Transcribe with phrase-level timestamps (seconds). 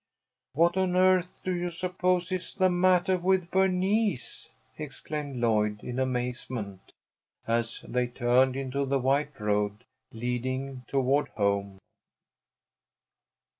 [0.53, 6.93] "What on earth do you suppose is the mattah with Bernice?" exclaimed Lloyd, in amazement,
[7.45, 11.77] as they turned into the white road leading toward home.